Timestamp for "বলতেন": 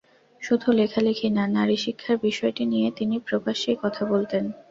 4.05-4.43